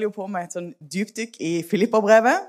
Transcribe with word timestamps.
holder 0.00 0.08
jo 0.08 0.16
på 0.16 0.26
med 0.32 0.46
et 0.46 0.54
sånn 0.56 0.70
dypdykk 0.80 1.36
i 1.44 1.52
Filipperbrevet. 1.68 2.48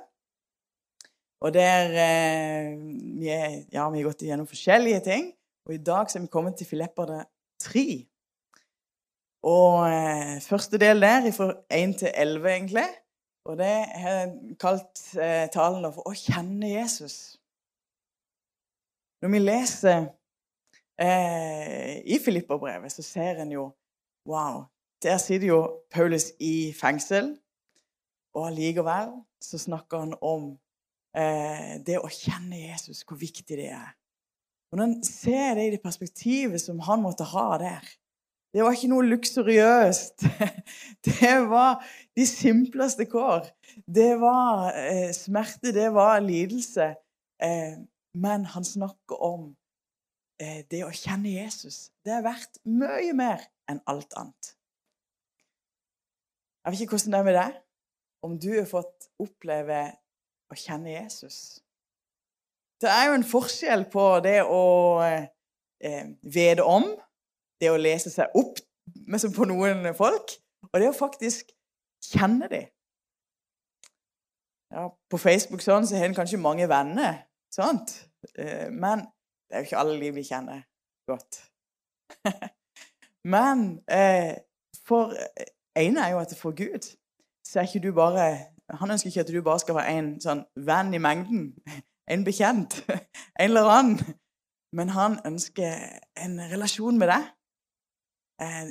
Og 1.42 1.52
der 1.52 1.90
eh, 2.00 2.78
vi, 3.20 3.28
er, 3.28 3.66
ja, 3.74 3.90
vi 3.90 4.00
har 4.00 4.08
gått 4.08 4.24
igjennom 4.24 4.48
forskjellige 4.48 5.02
ting. 5.10 5.32
Og 5.68 5.76
i 5.76 5.82
dag 5.82 6.08
så 6.08 6.20
er 6.20 6.26
vi 6.26 6.32
kommet 6.32 6.56
til 6.56 6.70
Filipperne 6.70 7.26
3. 7.60 7.86
Og 9.52 9.90
eh, 9.90 10.38
første 10.46 10.80
del 10.80 11.04
der, 11.04 11.28
fra 11.36 11.50
1 11.74 11.98
til 12.00 12.14
11, 12.14 12.50
egentlig. 12.54 12.88
Og 13.50 13.58
det 13.58 13.74
har 14.00 14.18
jeg 14.22 14.58
kalt 14.62 15.04
eh, 15.18 15.50
talen 15.52 15.92
for 15.92 16.08
'Å 16.08 16.14
kjenne 16.16 16.70
Jesus'. 16.72 17.36
Når 19.22 19.34
vi 19.34 19.40
leser 19.42 20.06
eh, 21.02 22.00
i 22.06 22.22
Filipperbrevet, 22.22 22.94
så 22.94 23.04
ser 23.04 23.42
en 23.42 23.52
jo 23.52 23.72
Wow. 24.30 24.70
Der 25.04 25.18
sitter 25.18 25.48
jo 25.48 25.82
Paulus 25.90 26.32
i 26.40 26.74
fengsel, 26.78 27.41
og 28.36 28.48
allikevel 28.48 29.16
så 29.44 29.60
snakker 29.60 30.06
han 30.06 30.14
om 30.22 30.52
eh, 31.18 31.80
det 31.86 31.98
å 32.00 32.10
kjenne 32.12 32.60
Jesus, 32.60 33.04
hvor 33.08 33.20
viktig 33.20 33.58
det 33.60 33.72
er. 33.74 33.90
Og 34.72 34.80
Når 34.80 34.86
en 34.86 35.04
ser 35.04 35.58
det 35.58 35.66
i 35.68 35.74
det 35.74 35.82
perspektivet 35.84 36.62
som 36.64 36.80
han 36.88 37.04
måtte 37.04 37.28
ha 37.28 37.58
der 37.60 37.90
Det 38.52 38.64
var 38.64 38.76
ikke 38.76 38.90
noe 38.92 39.08
luksuriøst. 39.08 40.26
Det 41.08 41.36
var 41.48 41.80
de 42.16 42.26
simpleste 42.28 43.06
kår. 43.08 43.48
Det 43.88 44.20
var 44.20 44.76
eh, 44.76 45.14
smerte, 45.16 45.72
det 45.72 45.88
var 45.96 46.20
lidelse. 46.20 46.90
Eh, 47.40 47.80
men 48.14 48.46
han 48.46 48.68
snakker 48.68 49.24
om 49.24 49.46
eh, 50.42 50.66
det 50.68 50.84
å 50.84 50.92
kjenne 50.92 51.32
Jesus. 51.32 51.94
Det 52.04 52.12
er 52.12 52.28
verdt 52.28 52.60
mye 52.68 53.16
mer 53.16 53.48
enn 53.72 53.80
alt 53.88 54.12
annet. 54.20 54.52
Jeg 56.62 56.74
vet 56.74 56.84
ikke 56.84 56.98
hvordan 56.98 57.16
det 57.16 57.20
er 57.22 57.30
med 57.30 57.38
deg, 57.40 57.56
om 58.26 58.38
du 58.40 58.52
har 58.60 58.68
fått 58.70 59.10
oppleve 59.22 59.84
å 60.52 60.58
kjenne 60.58 60.94
Jesus. 60.94 61.62
Det 62.82 62.90
er 62.90 63.10
jo 63.10 63.18
en 63.20 63.28
forskjell 63.28 63.86
på 63.94 64.06
det 64.26 64.40
å 64.44 64.64
eh, 65.06 66.14
vede 66.22 66.66
om, 66.66 66.88
det 67.62 67.70
å 67.70 67.80
lese 67.80 68.12
seg 68.14 68.34
opp 68.38 68.60
på 69.36 69.48
noen 69.50 69.86
folk, 69.98 70.34
og 70.72 70.80
det 70.82 70.90
å 70.90 70.98
faktisk 70.98 71.52
kjenne 72.12 72.50
dem. 72.52 72.70
Ja, 74.72 74.88
på 75.12 75.20
Facebook 75.20 75.62
sånn, 75.64 75.86
så 75.86 76.00
har 76.00 76.08
en 76.08 76.16
kanskje 76.16 76.40
mange 76.42 76.66
venner, 76.72 77.26
sant? 77.54 77.94
Eh, 78.34 78.70
men 78.72 79.04
det 79.52 79.58
er 79.58 79.64
jo 79.64 79.70
ikke 79.70 79.82
alle 79.84 79.98
liv 80.00 80.16
vi 80.16 80.26
kjenner 80.26 80.64
godt. 81.10 81.42
Men 83.34 83.82
eh, 83.92 84.40
for 84.88 85.12
ene 85.78 86.06
er 86.06 86.14
jo 86.14 86.22
at 86.22 86.32
det 86.32 86.38
er 86.38 86.42
for 86.42 86.56
Gud 86.58 86.88
så 87.52 87.60
er 87.60 87.68
ikke 87.68 87.88
du 87.88 87.92
bare 87.96 88.48
Han 88.80 88.92
ønsker 88.92 89.10
ikke 89.10 89.20
at 89.20 89.28
du 89.28 89.42
bare 89.44 89.60
skal 89.60 89.76
være 89.76 89.94
en 90.00 90.12
sånn 90.24 90.46
venn 90.56 90.94
i 90.96 91.00
mengden. 91.04 91.50
En 92.08 92.24
bekjent. 92.24 92.78
En 93.42 93.50
eller 93.50 93.68
annen. 93.68 94.14
Men 94.72 94.94
han 94.96 95.18
ønsker 95.28 95.74
en 96.16 96.38
relasjon 96.54 96.96
med 96.96 97.12
deg. 97.12 97.26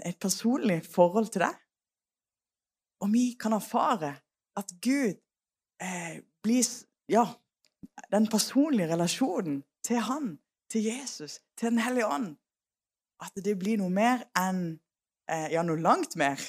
Et 0.08 0.16
personlig 0.16 0.78
forhold 0.88 1.28
til 1.34 1.44
deg. 1.44 1.58
Og 3.04 3.12
vi 3.12 3.36
kan 3.40 3.52
erfare 3.52 4.14
at 4.56 4.72
Gud 4.80 5.20
eh, 5.82 6.16
blir 6.42 6.64
Ja, 7.10 7.26
den 8.12 8.28
personlige 8.30 8.92
relasjonen 8.92 9.62
til 9.84 9.96
han, 9.96 10.38
til 10.70 10.84
Jesus, 10.84 11.40
til 11.58 11.70
Den 11.70 11.78
hellige 11.78 12.06
ånd 12.06 12.36
At 13.20 13.44
det 13.44 13.58
blir 13.58 13.80
noe 13.80 13.90
mer 13.90 14.24
enn 14.38 14.80
eh, 15.30 15.48
Ja, 15.52 15.62
noe 15.62 15.80
langt 15.80 16.16
mer 16.16 16.40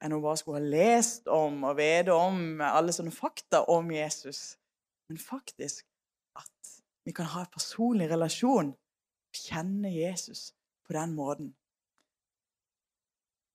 enn 0.00 0.14
hun 0.14 0.22
bare 0.24 0.40
skulle 0.40 0.60
ha 0.60 0.72
lest 0.72 1.28
om 1.28 1.64
og 1.68 1.76
vite 1.78 2.14
om 2.16 2.60
alle 2.64 2.92
sånne 2.96 3.12
fakta 3.12 3.62
om 3.72 3.90
Jesus. 3.92 4.56
Men 5.10 5.20
faktisk 5.20 5.86
at 6.38 6.76
vi 7.04 7.12
kan 7.16 7.28
ha 7.32 7.44
en 7.44 7.52
personlig 7.52 8.08
relasjon 8.10 8.74
kjenne 9.36 9.92
Jesus 9.92 10.50
på 10.86 10.96
den 10.96 11.14
måten. 11.14 11.54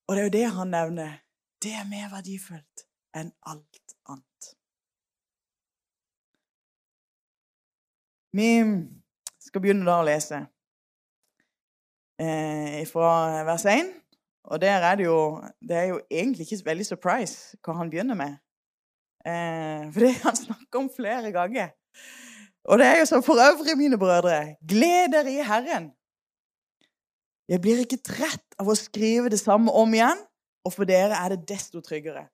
Og 0.07 0.15
det 0.15 0.21
er 0.21 0.27
jo 0.27 0.37
det 0.37 0.45
han 0.57 0.71
nevner. 0.71 1.17
Det 1.63 1.73
er 1.73 1.87
mer 1.89 2.11
verdifullt 2.13 2.85
enn 3.15 3.31
alt 3.49 3.95
annet. 4.11 4.51
Vi 8.35 8.49
skal 9.39 9.63
begynne 9.63 9.87
da 9.87 10.01
å 10.01 10.05
lese 10.05 10.41
eh, 12.19 12.83
fra 12.89 13.11
vers 13.47 13.65
1. 13.71 13.93
Og 14.51 14.61
der 14.61 14.77
er 14.77 14.95
det 14.95 15.05
jo 15.05 15.41
Det 15.61 15.75
er 15.75 15.83
jo 15.83 16.01
egentlig 16.11 16.45
ikke 16.45 16.65
veldig 16.65 16.85
surprise 16.85 17.57
hva 17.65 17.73
han 17.79 17.89
begynner 17.89 18.17
med. 18.17 18.37
Eh, 19.25 19.89
for 19.93 20.05
det 20.05 20.13
han 20.21 20.35
snakker 20.35 20.79
om 20.79 20.89
flere 20.95 21.31
ganger. 21.31 21.73
Og 22.65 22.79
det 22.79 22.87
er 22.87 22.99
jo 22.99 23.05
som 23.05 23.23
for 23.23 23.37
øvrig, 23.37 23.77
mine 23.77 23.97
brødre, 23.97 24.55
gled 24.67 25.11
dere 25.13 25.31
i 25.31 25.43
Herren. 25.45 25.91
Jeg 27.47 27.61
blir 27.61 27.81
ikke 27.83 28.01
trett 28.01 28.57
av 28.57 28.69
å 28.69 28.77
skrive 28.77 29.29
det 29.29 29.37
samme 29.37 29.69
om 29.71 29.93
igjen, 29.93 30.23
og 30.65 30.73
for 30.73 30.89
dere 30.89 31.13
er 31.13 31.35
det 31.35 31.45
desto 31.49 31.81
tryggere. 31.81 32.25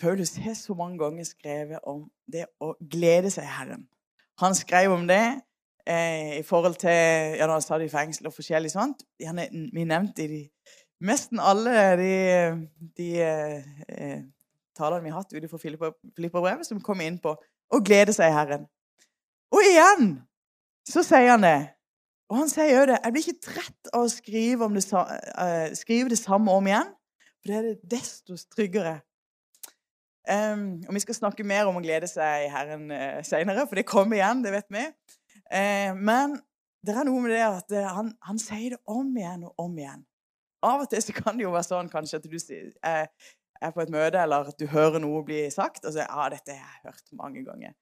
Paulus 0.00 0.36
har 0.38 0.54
så 0.54 0.74
mange 0.74 0.98
ganger 1.02 1.26
skrevet 1.28 1.82
om 1.82 2.06
det 2.32 2.46
å 2.62 2.72
glede 2.78 3.30
seg 3.34 3.44
i 3.44 3.54
Herren. 3.58 3.82
Han 4.40 4.54
skrev 4.54 4.94
om 4.94 5.02
det 5.10 5.40
eh, 5.90 6.38
i 6.38 6.44
forhold 6.46 6.78
til 6.80 7.36
ja, 7.38 7.48
han 7.50 7.64
satt 7.64 7.82
i 7.84 7.90
fengsel 7.90 8.30
og 8.30 8.36
forskjellig 8.36 8.70
sånt. 8.72 9.02
Gjerne, 9.20 9.48
vi 9.50 9.86
nevnte 9.88 10.24
i 10.24 10.30
de, 10.30 10.42
nesten 11.06 11.42
alle 11.42 11.74
de, 12.00 12.12
de 12.98 13.10
eh, 13.24 14.20
talene 14.76 15.04
vi 15.04 15.12
har 15.12 15.22
hatt 15.22 15.34
utenfor 15.34 15.60
Filippa-brevet, 15.62 16.66
som 16.68 16.82
kom 16.84 17.02
inn 17.04 17.18
på 17.22 17.34
å 17.70 17.82
glede 17.84 18.14
seg 18.16 18.30
i 18.30 18.36
Herren. 18.36 18.66
Og 19.50 19.66
igjen 19.66 20.16
så 20.88 21.02
sier 21.06 21.32
han 21.34 21.44
det. 21.44 21.58
Og 22.30 22.38
han 22.38 22.50
sier 22.50 22.70
jo 22.76 22.86
det. 22.86 22.98
Jeg 23.02 23.14
blir 23.14 23.26
ikke 23.26 23.50
trett 23.50 23.90
av 23.90 24.06
å 24.06 24.10
skrive, 24.10 24.68
det, 24.76 24.84
uh, 24.94 25.68
skrive 25.78 26.12
det 26.12 26.18
samme 26.20 26.54
om 26.54 26.68
igjen, 26.68 26.92
for 27.40 27.50
det 27.50 27.56
er 27.58 27.68
det 27.68 27.94
desto 27.98 28.38
tryggere. 28.54 29.00
Um, 30.30 30.84
og 30.86 30.94
Vi 30.94 31.02
skal 31.02 31.16
snakke 31.16 31.46
mer 31.46 31.66
om 31.66 31.80
å 31.80 31.82
glede 31.82 32.06
seg 32.10 32.46
i 32.46 32.52
Herren 32.52 32.86
uh, 32.92 33.18
senere, 33.26 33.66
for 33.66 33.80
det 33.80 33.88
kommer 33.88 34.20
igjen. 34.20 34.44
det 34.44 34.54
vet 34.54 34.68
vi. 34.70 34.84
Eh, 35.50 35.90
men 35.96 36.38
det 36.86 36.94
er 36.94 37.06
noe 37.08 37.20
med 37.24 37.34
det 37.34 37.42
at 37.44 37.74
eh, 37.74 37.90
han, 37.96 38.12
han, 38.24 38.38
sier 38.40 38.76
det 38.76 38.80
om 38.90 39.10
igjen 39.16 39.44
og 39.48 39.66
om 39.66 39.76
igjen. 39.78 40.06
Av 40.66 40.84
og 40.84 40.90
til 40.92 41.02
så 41.02 41.14
kan 41.16 41.38
det 41.38 41.46
jo 41.46 41.52
være 41.54 41.66
sånn 41.66 41.90
kanskje 41.92 42.20
at 42.20 42.28
du 42.28 42.36
eh, 42.36 43.06
er 43.60 43.72
på 43.74 43.82
et 43.82 43.92
møte, 43.92 44.20
eller 44.20 44.50
at 44.52 44.58
du 44.60 44.66
hører 44.70 45.02
noe 45.02 45.22
bli 45.26 45.42
sagt, 45.52 45.84
og 45.84 45.94
så 45.94 46.04
ja, 46.04 46.26
dette 46.32 46.56
har 46.56 46.76
jeg 46.80 46.90
hørt 46.90 47.14
mange 47.16 47.44
ganger. 47.46 47.74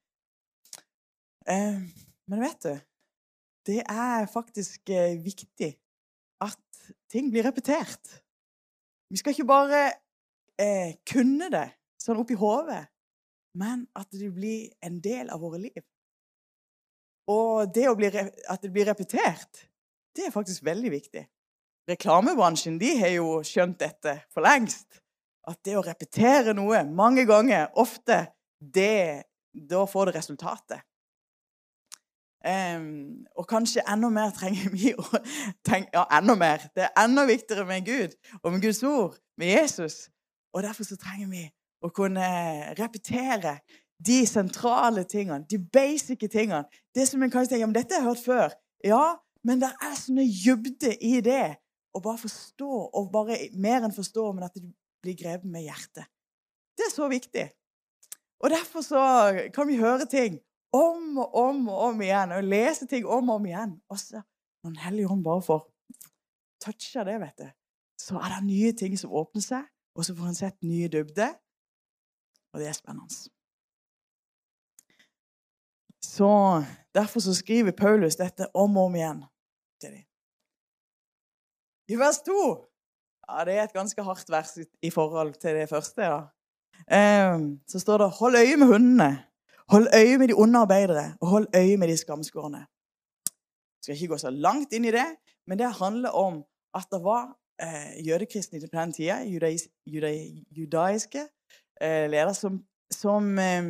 Eh, 1.49 1.79
men 2.29 2.43
vet 2.43 2.65
du, 2.65 2.73
det 3.69 3.81
er 3.85 4.27
faktisk 4.31 4.91
eh, 4.93 5.19
viktig 5.23 5.73
at 6.43 6.91
ting 7.11 7.29
blir 7.31 7.47
repetert. 7.47 8.19
Vi 9.09 9.19
skal 9.19 9.33
ikke 9.33 9.49
bare 9.49 9.81
eh, 10.59 10.95
kunne 11.07 11.49
det 11.53 11.67
sånn 11.99 12.19
oppi 12.21 12.37
hodet, 12.39 12.85
men 13.59 13.87
at 13.97 14.11
det 14.13 14.29
blir 14.35 14.69
en 14.85 14.99
del 15.03 15.31
av 15.33 15.41
våre 15.43 15.59
liv. 15.61 15.83
Og 17.29 17.69
det 17.73 17.85
bli, 17.97 18.09
at 18.09 18.63
det 18.63 18.71
blir 18.73 18.89
repetert, 18.89 19.67
det 20.15 20.27
er 20.27 20.33
faktisk 20.33 20.65
veldig 20.65 20.91
viktig. 20.91 21.23
Reklamebransjen 21.89 22.77
de 22.81 22.89
har 22.99 23.13
jo 23.15 23.39
skjønt 23.45 23.79
dette 23.81 24.19
for 24.33 24.45
lengst. 24.45 25.01
At 25.49 25.61
det 25.65 25.77
å 25.79 25.85
repetere 25.85 26.53
noe 26.57 26.83
mange 26.85 27.25
ganger, 27.29 27.69
ofte, 27.81 28.25
det, 28.59 29.25
da 29.53 29.85
får 29.89 30.09
det 30.09 30.19
resultatet. 30.19 30.85
Um, 32.39 33.25
og 33.35 33.49
kanskje 33.51 33.83
enda 33.83 34.07
mer 34.15 34.29
trenger 34.31 34.69
vi 34.71 34.93
å 34.95 35.03
tenke 35.67 35.91
Ja, 35.91 36.05
enda 36.15 36.37
mer. 36.39 36.69
Det 36.71 36.85
er 36.85 37.01
enda 37.01 37.25
viktigere 37.27 37.65
med 37.67 37.83
Gud 37.87 38.15
og 38.39 38.53
med 38.53 38.63
Guds 38.63 38.79
ord, 38.87 39.17
med 39.37 39.51
Jesus. 39.51 40.05
Og 40.55 40.63
derfor 40.63 40.87
så 40.87 40.95
trenger 40.99 41.27
vi 41.33 41.43
å 41.83 41.91
kunne 41.95 42.29
repetere 42.79 43.57
de 44.07 44.25
sentrale 44.27 45.03
tingene, 45.03 45.45
de 45.49 45.59
basic 45.73 46.23
tingene. 46.31 46.63
Det 46.95 47.07
som 47.07 47.23
en 47.23 47.31
kanskje 47.31 47.55
tenker 47.55 47.67
men 47.67 47.75
dette 47.75 47.95
har 47.95 48.03
jeg 48.03 48.09
hørt 48.09 48.25
før. 48.25 48.55
Ja, 48.85 49.03
men 49.43 49.61
det 49.61 49.71
er 49.83 49.97
sånne 49.99 50.25
dybde 50.27 50.95
i 51.03 51.19
det. 51.25 51.57
Å 51.95 52.01
bare 52.05 52.21
forstå, 52.21 52.69
og 52.95 53.09
bare 53.11 53.39
mer 53.57 53.87
enn 53.87 53.95
forstå, 53.95 54.27
men 54.35 54.45
at 54.45 54.53
det 54.55 54.63
blir 55.03 55.17
grepet 55.17 55.49
med 55.49 55.65
hjertet. 55.65 56.05
Det 56.77 56.85
er 56.85 56.93
så 56.93 57.09
viktig. 57.11 57.47
Og 58.39 58.53
derfor 58.53 58.85
så 58.85 59.01
kan 59.55 59.67
vi 59.67 59.79
høre 59.79 60.05
ting 60.07 60.37
om 60.75 61.17
og 61.17 61.33
om 61.35 61.63
og 61.67 61.81
om 61.89 62.03
igjen, 62.05 62.35
og 62.37 62.45
lese 62.45 62.87
ting 62.87 63.07
om 63.07 63.31
og 63.33 63.41
om 63.41 63.49
igjen. 63.49 63.73
Og 63.89 63.99
så 63.99 64.21
når 64.63 64.69
Den 64.69 64.79
hellige 64.83 65.07
ånd 65.07 65.23
bare 65.23 65.41
får 65.41 65.65
toucha 66.63 67.03
det, 67.07 67.19
vet 67.21 67.37
du, 67.39 67.49
så 67.99 68.19
er 68.19 68.35
det 68.35 68.45
nye 68.47 68.71
ting 68.75 68.97
som 68.99 69.13
åpner 69.15 69.43
seg, 69.43 69.67
og 69.95 70.05
så 70.05 70.15
får 70.15 70.31
en 70.31 70.39
sett 70.39 70.57
nye 70.63 70.89
dybder. 70.91 71.35
Og 72.53 72.59
det 72.59 72.67
er 72.67 72.75
spennende. 72.75 73.31
Så 76.09 76.63
Derfor 76.93 77.19
så 77.19 77.33
skriver 77.35 77.71
Paulus 77.71 78.15
dette 78.15 78.47
om 78.53 78.77
og 78.77 78.89
om 78.89 78.95
igjen 78.97 79.19
til 79.81 79.91
dem. 79.93 80.05
I 81.89 81.99
vers 82.01 82.21
2 82.25 82.33
Ja, 83.29 83.45
Det 83.45 83.53
er 83.53 83.63
et 83.63 83.73
ganske 83.73 84.03
hardt 84.03 84.29
vers 84.29 84.57
i 84.81 84.89
forhold 84.89 85.33
til 85.33 85.55
det 85.55 85.69
første. 85.69 86.01
ja. 86.01 86.21
Um, 87.35 87.59
så 87.67 87.79
står 87.79 87.97
det 87.97 88.11
'Hold 88.11 88.35
øye 88.35 88.57
med 88.57 88.67
hundene'. 88.67 89.17
Hold 89.69 89.87
øye 89.95 90.17
med 90.17 90.27
de 90.27 90.33
onde 90.33 90.59
arbeidere, 90.59 91.17
og 91.21 91.27
hold 91.27 91.47
øye 91.55 91.77
med 91.77 91.87
de 91.87 91.97
skamskårne. 91.97 92.57
Jeg 92.57 93.81
skal 93.81 93.95
ikke 93.95 94.07
gå 94.07 94.17
så 94.17 94.29
langt 94.29 94.73
inn 94.73 94.85
i 94.85 94.91
det, 94.91 95.15
men 95.47 95.59
det 95.59 95.73
handler 95.73 96.09
om 96.09 96.43
at 96.73 96.85
det 96.91 97.03
var 97.03 97.37
eh, 97.61 98.07
jødekristne 98.07 98.59
på 98.59 98.79
den 98.79 98.93
tida, 98.93 99.23
judais, 99.23 99.67
judai, 99.85 100.45
judaiske 100.51 101.27
eh, 101.81 102.09
ledere, 102.09 102.33
som, 102.33 102.65
som 102.91 103.39
eh, 103.39 103.63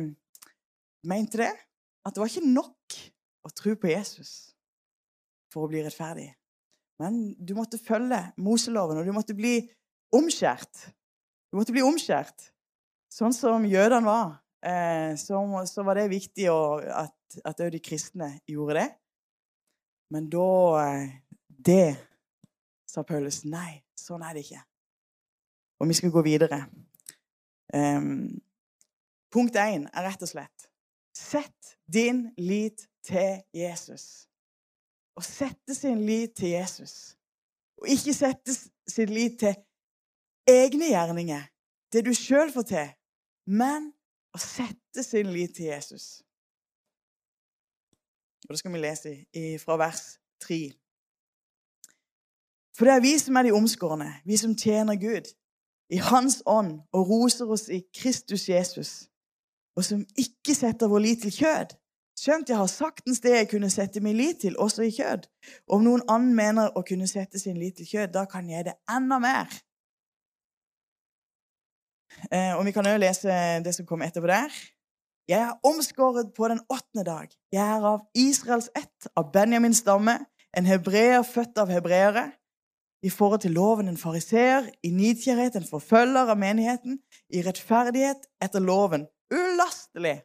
mente 1.04 1.38
det. 1.38 1.52
At 2.06 2.14
det 2.14 2.22
var 2.22 2.30
ikke 2.30 2.52
nok 2.52 2.98
å 3.44 3.52
tro 3.56 3.74
på 3.80 3.90
Jesus 3.90 4.32
for 5.52 5.66
å 5.66 5.70
bli 5.70 5.82
rettferdig. 5.84 6.30
Men 7.00 7.32
du 7.36 7.54
måtte 7.56 7.80
følge 7.80 8.20
Moseloven, 8.40 9.00
og 9.00 9.08
du 9.08 9.14
måtte 9.16 9.36
bli 9.36 9.62
omskjært. 10.14 10.90
Du 11.50 11.58
måtte 11.58 11.74
bli 11.74 11.82
omskjært, 11.84 12.50
sånn 13.10 13.34
som 13.34 13.64
jødene 13.66 14.06
var. 14.06 14.38
Eh, 14.60 15.16
så, 15.16 15.40
var 15.86 15.96
det 15.96 16.10
viktig 16.12 16.46
at, 16.52 17.40
at 17.48 17.62
de 17.72 17.80
kristne 17.82 18.34
gjorde 18.48 18.82
det. 18.82 18.88
Men 20.12 20.28
da 20.30 20.50
eh, 20.84 21.10
Det 21.60 21.96
sa 22.88 23.02
Paulus. 23.06 23.42
Nei, 23.44 23.82
sånn 23.98 24.22
er 24.24 24.36
det 24.36 24.44
ikke. 24.46 24.62
Og 25.80 25.88
vi 25.90 25.96
skal 25.96 26.12
gå 26.12 26.22
videre. 26.24 26.64
Um, 27.70 28.40
punkt 29.30 29.54
én 29.60 29.84
er 29.92 30.06
rett 30.08 30.24
og 30.24 30.30
slett 30.30 30.69
Sett 31.20 31.76
din 31.92 32.30
lit 32.38 32.86
til 33.04 33.42
Jesus. 33.54 34.26
Å 35.16 35.22
sette 35.24 35.74
sin 35.76 36.00
lit 36.06 36.32
til 36.38 36.54
Jesus. 36.54 36.94
Og 37.80 37.88
ikke 37.92 38.14
sette 38.14 38.54
sin 38.88 39.12
lit 39.12 39.38
til 39.40 39.54
egne 40.48 40.90
gjerninger, 40.90 41.44
det 41.92 42.04
du 42.06 42.12
sjøl 42.16 42.52
får 42.54 42.66
til, 42.70 42.90
men 43.46 43.90
å 44.34 44.40
sette 44.40 45.04
sin 45.04 45.30
lit 45.34 45.54
til 45.56 45.70
Jesus. 45.70 46.22
Og 48.48 48.54
Det 48.54 48.58
skal 48.58 48.72
vi 48.72 48.82
lese 48.82 49.14
fra 49.62 49.76
vers 49.80 50.04
3. 50.42 50.60
For 52.76 52.88
det 52.88 52.94
er 52.94 53.04
vi 53.04 53.18
som 53.18 53.36
er 53.36 53.48
de 53.48 53.52
omskårne, 53.52 54.08
vi 54.24 54.36
som 54.40 54.56
tjener 54.56 54.96
Gud 54.96 55.28
i 55.90 55.98
Hans 56.00 56.40
ånd 56.46 56.78
og 56.92 57.08
roser 57.10 57.50
oss 57.50 57.68
i 57.68 57.82
Kristus 57.94 58.48
Jesus, 58.48 59.09
og 59.80 59.86
som 59.86 60.02
ikke 60.20 60.52
setter 60.52 60.90
vår 60.92 61.00
lit 61.06 61.22
til 61.24 61.32
kjød. 61.32 61.72
Skjønt 62.20 62.50
jeg 62.52 62.58
har 62.60 62.68
saktens 62.68 63.22
det 63.24 63.32
jeg 63.32 63.48
kunne 63.48 63.70
sette 63.72 64.02
min 64.04 64.18
lit 64.18 64.42
til, 64.42 64.58
også 64.60 64.84
i 64.84 64.92
kjød. 64.92 65.24
Om 65.72 65.86
noen 65.86 66.02
annen 66.04 66.34
mener 66.36 66.74
å 66.76 66.82
kunne 66.84 67.08
sette 67.08 67.40
sin 67.40 67.56
lit 67.56 67.78
til 67.80 67.88
kjød, 67.88 68.10
da 68.12 68.26
kan 68.28 68.50
jeg 68.50 68.66
det 68.66 68.76
enda 68.92 69.16
mer. 69.22 69.48
Eh, 72.28 72.52
og 72.58 72.66
vi 72.66 72.74
kan 72.76 72.88
òg 72.90 72.98
lese 73.00 73.36
det 73.64 73.72
som 73.72 73.86
kom 73.88 74.04
etterpå 74.04 74.28
der. 74.28 74.52
Jeg 75.30 75.40
er 75.46 75.56
omskåret 75.64 76.34
på 76.36 76.50
den 76.50 76.60
åttende 76.68 77.06
dag. 77.06 77.30
Jeg 77.54 77.64
er 77.64 77.86
av 77.86 78.02
Israels 78.18 78.68
ett, 78.76 79.08
av 79.16 79.30
Benjamins 79.32 79.80
stamme, 79.80 80.18
en 80.52 80.68
hebreer 80.68 81.22
født 81.24 81.62
av 81.62 81.72
hebreere. 81.72 82.26
I 83.00 83.08
forhold 83.08 83.40
til 83.46 83.54
loven 83.56 83.88
en 83.88 83.96
fariseer, 83.96 84.66
i 84.84 84.90
nidkjærhet 84.92 85.56
en 85.56 85.64
forfølger 85.64 86.34
av 86.34 86.36
menigheten, 86.36 86.98
i 87.32 87.40
rettferdighet 87.46 88.26
etter 88.44 88.60
loven. 88.60 89.06
Ulastelig! 89.34 90.20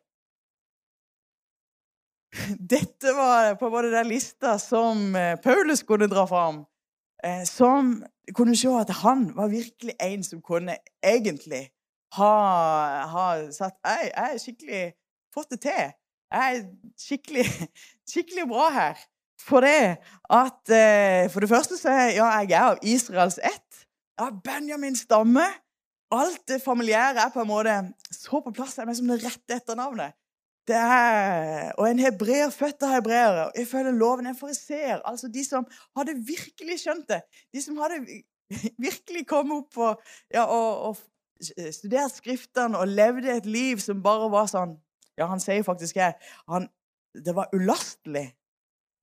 Dette 2.76 3.14
var 3.16 3.56
på 3.60 3.70
både 3.70 3.92
den 3.94 4.08
lista 4.10 4.58
som 4.60 5.16
eh, 5.16 5.36
Paulus 5.40 5.84
kunne 5.84 6.08
dra 6.12 6.26
fram. 6.28 6.64
Eh, 7.24 7.44
som 7.48 8.04
kunne 8.36 8.58
se 8.58 8.68
at 8.68 8.92
han 9.04 9.30
var 9.36 9.48
virkelig 9.54 9.96
en 10.02 10.24
som 10.24 10.42
kunne 10.42 10.78
egentlig 11.04 11.70
ha, 12.18 12.34
ha 13.12 13.28
sagt 13.52 13.78
jeg, 13.84 14.12
er 14.16 14.38
skikkelig 14.42 14.84
fått 15.34 15.56
det 15.56 15.62
til. 15.68 15.92
Jeg 16.34 16.56
er 16.56 16.64
skikkelig, 17.00 17.46
skikkelig 18.12 18.48
bra 18.50 18.70
her. 18.74 19.04
For 19.46 19.62
det 19.62 19.98
at 20.32 20.72
eh, 20.74 21.28
For 21.30 21.44
det 21.44 21.50
første 21.50 21.78
så 21.78 21.92
er 21.92 22.16
ja, 22.16 22.30
jeg 22.42 22.56
er 22.56 22.72
av 22.72 22.80
Israels 22.82 23.38
ett. 23.44 23.86
Av 24.18 24.32
Benjamins 24.44 25.04
stamme. 25.06 25.46
Alt 26.14 26.44
det 26.48 26.62
familiære 26.62 27.26
er 27.26 27.32
på 27.34 27.42
en 27.42 27.50
måte 27.50 27.80
så 28.14 28.42
på 28.44 28.54
plass. 28.54 28.78
Jeg 28.78 28.88
er 28.88 29.00
som 29.00 29.10
det 29.10 29.24
rette 29.24 29.58
etternavnet. 29.58 30.18
Det 30.66 30.78
er, 30.78 31.72
og 31.78 31.86
en 31.86 32.00
hebreer 32.02 32.50
født 32.50 32.84
av 32.86 32.96
hebreere. 32.96 33.50
Ifølge 33.62 33.92
loven 33.94 34.30
en 34.30 34.38
fariseer. 34.38 35.02
Altså 35.06 35.30
de 35.30 35.44
som 35.46 35.66
hadde 35.98 36.18
virkelig 36.26 36.80
skjønt 36.82 37.10
det. 37.10 37.22
De 37.54 37.62
som 37.62 37.78
hadde 37.78 38.02
virkelig 38.88 39.28
kommet 39.30 39.66
opp 39.66 39.78
og, 39.78 40.16
ja, 40.34 40.46
og, 40.46 40.90
og 40.90 41.04
Eh, 41.58 41.72
studert 41.76 42.16
Skriftene 42.16 42.80
og 42.80 42.88
levde 42.88 43.34
et 43.34 43.46
liv 43.46 43.82
som 43.84 44.04
bare 44.04 44.30
var 44.32 44.48
sånn 44.48 44.78
Ja, 45.20 45.28
han 45.32 45.42
sier 45.44 45.64
faktisk 45.68 46.00
her 46.00 46.16
Det 47.16 47.34
var 47.36 47.52
ulastelig. 47.56 48.28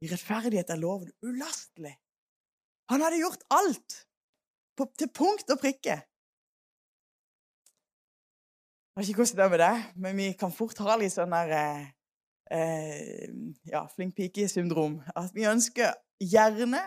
I 0.03 0.09
rettferdighet 0.11 0.71
er 0.73 0.81
loven 0.81 1.13
ulastelig. 1.25 1.95
Han 2.91 3.01
hadde 3.01 3.21
gjort 3.23 3.45
alt 3.55 3.95
på, 4.77 4.85
til 4.99 5.09
punkt 5.09 5.49
og 5.55 5.61
prikke. 5.63 5.97
Jeg 8.93 9.00
vet 9.00 9.09
ikke 9.09 9.23
hvordan 9.23 9.37
det 9.39 9.44
er 9.44 9.49
med 9.49 9.59
det, 9.59 9.93
men 9.97 10.17
vi 10.17 10.33
kan 10.37 10.53
fort 10.53 10.79
ha 10.85 10.97
litt 11.00 11.15
sånn 11.15 11.33
der 11.33 11.53
eh, 11.56 11.85
eh, 12.53 13.31
ja, 13.73 13.87
flink 13.89 14.12
pike-syndrom. 14.19 14.99
At 15.17 15.33
vi 15.33 15.47
ønsker 15.49 15.94
gjerne 16.21 16.83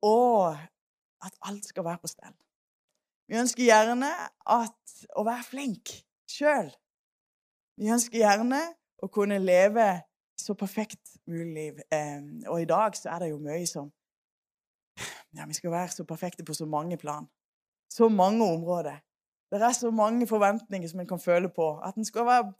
å 0.00 0.16
at 1.26 1.36
alt 1.48 1.68
skal 1.68 1.84
være 1.84 2.00
på 2.00 2.10
stell. 2.10 2.34
Vi 3.28 3.36
ønsker 3.40 3.66
gjerne 3.66 4.08
at, 4.54 4.96
å 5.18 5.24
være 5.26 5.44
flink 5.44 5.92
sjøl. 6.30 6.70
Vi 7.76 7.90
ønsker 7.92 8.22
gjerne 8.22 8.62
å 9.02 9.08
kunne 9.12 9.36
leve 9.42 9.88
så 10.40 10.54
perfekt 10.56 11.18
mulig 11.28 11.52
liv. 11.52 11.80
og 12.48 12.60
i 12.62 12.68
dag 12.68 12.96
så 12.96 13.10
er 13.12 13.24
det 13.24 13.30
jo 13.32 13.38
mye 13.42 13.66
som 13.66 13.92
ja, 15.36 15.44
Vi 15.44 15.54
skal 15.54 15.70
være 15.70 15.92
så 15.92 16.04
perfekte 16.08 16.44
på 16.44 16.54
så 16.54 16.64
mange 16.64 16.96
plan. 16.96 17.26
Så 17.92 18.08
mange 18.08 18.44
områder. 18.44 19.02
Det 19.50 19.62
er 19.62 19.72
så 19.72 19.90
mange 19.90 20.26
forventninger 20.26 20.88
som 20.88 21.00
en 21.00 21.06
kan 21.06 21.20
føle 21.20 21.48
på. 21.48 21.78
At 21.78 21.94
en 21.94 22.04
skal 22.04 22.26
være, 22.26 22.52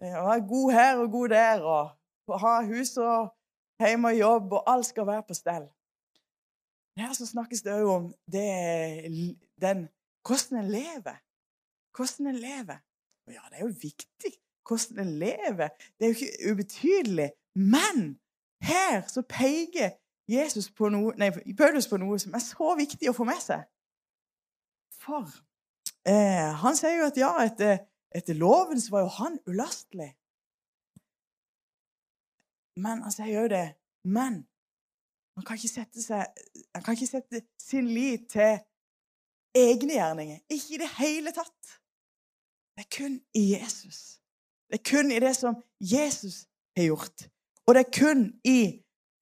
være 0.00 0.48
god 0.48 0.72
her 0.72 0.96
og 0.96 1.10
god 1.10 1.28
der, 1.28 1.62
og 1.62 2.40
ha 2.40 2.54
hus 2.66 2.96
og 2.96 3.34
hjemme 3.80 4.08
og 4.08 4.18
jobb, 4.18 4.52
og 4.52 4.62
alt 4.72 4.86
skal 4.86 5.06
være 5.06 5.22
på 5.28 5.34
stell. 5.34 5.68
Her 6.96 7.12
så 7.12 7.26
snakkes 7.26 7.62
det 7.62 7.76
òg 7.76 7.88
om 7.92 8.14
det, 8.32 8.48
den 9.60 9.88
hvordan 10.26 10.64
en 10.64 10.70
lever. 10.70 11.16
Hvordan 11.96 12.26
en 12.26 12.40
lever. 12.48 12.78
Ja, 13.26 13.42
det 13.50 13.56
er 13.58 13.64
jo 13.68 13.74
viktig 13.82 14.32
hvordan 14.68 15.06
en 15.06 15.18
lever. 15.18 15.68
Det 15.98 16.04
er 16.04 16.08
jo 16.08 16.14
ikke 16.14 16.52
ubetydelig. 16.52 17.30
Men 17.54 18.18
her 18.62 19.06
så 19.06 19.22
peker 19.22 19.90
Jesus 20.28 20.70
på 20.70 20.88
noe, 20.88 21.12
nei, 21.16 21.30
Paulus 21.58 21.88
på 21.88 21.96
noe 21.96 22.18
som 22.18 22.34
er 22.34 22.42
så 22.42 22.74
viktig 22.78 23.10
å 23.10 23.14
få 23.16 23.26
med 23.28 23.38
seg. 23.42 23.62
For 25.02 25.28
eh, 26.08 26.50
han 26.62 26.78
sier 26.78 27.00
jo 27.00 27.08
at 27.10 27.18
ja, 27.20 27.32
etter, 27.44 27.80
etter 28.14 28.38
loven 28.38 28.80
så 28.80 28.94
var 28.94 29.06
jo 29.06 29.14
han 29.18 29.38
ulastelig. 29.50 30.12
Men 32.76 33.02
han 33.02 33.12
sier 33.14 33.32
jo 33.32 33.48
det 33.48 33.66
Men 34.04 34.44
man 35.36 35.44
kan 35.44 35.58
ikke 35.58 35.68
sette, 35.68 36.00
seg, 36.00 36.24
man 36.74 36.84
kan 36.84 36.96
ikke 36.96 37.10
sette 37.10 37.42
sin 37.60 37.88
lit 37.92 38.28
til 38.32 38.54
egne 39.56 39.98
gjerninger. 39.98 40.38
Ikke 40.48 40.76
i 40.76 40.80
det 40.80 40.88
hele 40.96 41.32
tatt. 41.36 41.74
Det 42.76 42.86
er 42.86 42.90
kun 42.96 43.18
i 43.34 43.42
Jesus. 43.52 44.22
Det 44.70 44.78
er 44.78 44.84
kun 44.90 45.12
i 45.12 45.20
det 45.20 45.34
som 45.36 45.58
Jesus 45.80 46.46
har 46.76 46.88
gjort. 46.88 47.26
Og 47.66 47.74
det 47.74 47.82
er 47.82 47.92
kun 47.98 48.24
i 48.44 48.60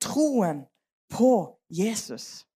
troen 0.03 0.65
på 1.11 1.33
Jesus. 1.71 2.47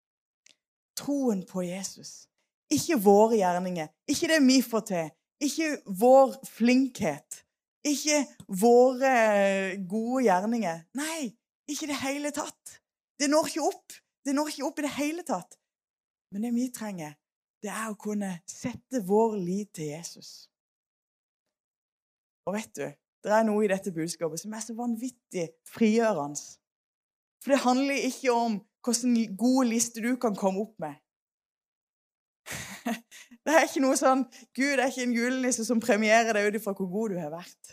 Troen 0.97 1.43
på 1.47 1.63
Jesus. 1.63 2.28
Ikke 2.75 2.99
våre 3.01 3.39
gjerninger, 3.39 3.89
ikke 4.11 4.29
det 4.29 4.43
vi 4.45 4.59
får 4.65 4.83
til, 4.91 5.13
ikke 5.41 5.69
vår 6.01 6.35
flinkhet, 6.45 7.39
ikke 7.87 8.19
våre 8.61 9.13
gode 9.89 10.25
gjerninger. 10.27 10.83
Nei, 10.99 11.31
ikke 11.71 11.87
i 11.87 11.91
det 11.93 12.01
hele 12.03 12.33
tatt. 12.37 12.77
Det 13.19 13.31
når 13.31 13.49
ikke 13.51 13.65
opp. 13.71 13.97
Det 14.25 14.35
når 14.37 14.53
ikke 14.53 14.67
opp 14.69 14.83
i 14.83 14.85
det 14.85 14.95
hele 14.99 15.25
tatt. 15.27 15.57
Men 16.35 16.45
det 16.45 16.53
vi 16.53 16.69
trenger, 16.75 17.17
det 17.65 17.73
er 17.73 17.89
å 17.91 17.99
kunne 17.99 18.35
sette 18.49 19.01
vår 19.07 19.39
lit 19.41 19.73
til 19.79 19.93
Jesus. 19.95 20.49
Og 22.49 22.55
vet 22.57 22.73
du, 22.77 22.87
det 23.25 23.35
er 23.35 23.45
noe 23.49 23.65
i 23.65 23.71
dette 23.71 23.93
budskapet 23.93 24.41
som 24.41 24.55
er 24.55 24.65
så 24.65 24.77
vanvittig 24.77 25.49
frigjørende. 25.69 26.41
For 27.43 27.55
det 27.55 27.65
handler 27.65 28.07
ikke 28.09 28.35
om 28.35 28.59
hvilken 28.85 29.37
god 29.37 29.69
liste 29.69 30.03
du 30.05 30.15
kan 30.21 30.37
komme 30.39 30.63
opp 30.65 30.79
med. 30.81 30.97
Det 33.49 33.55
er 33.57 33.65
ikke 33.65 33.81
noe 33.81 33.97
sånn 33.97 34.27
Gud 34.57 34.75
er 34.77 34.91
ikke 34.91 35.07
en 35.07 35.15
julenisse 35.17 35.65
som 35.65 35.81
premierer 35.81 36.37
deg 36.37 36.51
ut 36.51 36.59
ifra 36.59 36.75
hvor 36.77 36.91
god 36.93 37.15
du 37.15 37.21
har 37.21 37.31
vært. 37.33 37.71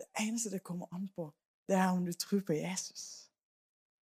Det 0.00 0.08
eneste 0.24 0.50
det 0.50 0.64
kommer 0.66 0.90
an 0.94 1.06
på, 1.14 1.28
det 1.70 1.78
er 1.78 1.92
om 1.92 2.02
du 2.02 2.10
tror 2.18 2.42
på 2.46 2.56
Jesus. 2.58 3.30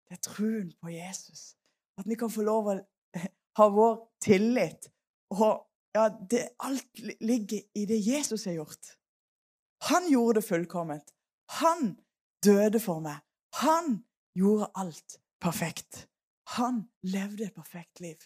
Det 0.09 0.17
er 0.17 0.23
troen 0.25 0.73
på 0.81 0.95
Jesus. 0.95 1.53
At 2.01 2.09
vi 2.09 2.17
kan 2.17 2.33
få 2.33 2.45
lov 2.47 2.73
å 2.73 2.79
ha 3.61 3.69
vår 3.77 3.95
tillit. 4.25 4.89
Og 5.37 5.61
ja, 5.93 6.09
det, 6.09 6.47
alt 6.65 7.05
ligger 7.21 7.61
i 7.77 7.85
det 7.89 8.01
Jesus 8.01 8.49
har 8.49 8.57
gjort. 8.63 8.95
Han 9.93 10.09
gjorde 10.09 10.41
det 10.41 10.49
fullkomment. 10.49 11.13
Han 11.61 11.99
døde 12.45 12.81
for 12.81 13.05
meg. 13.05 13.21
Han 13.61 13.99
gjorde 14.37 14.73
alt 14.81 15.19
perfekt. 15.41 16.07
Han 16.57 16.87
levde 17.05 17.51
et 17.51 17.57
perfekt 17.57 18.01
liv. 18.01 18.17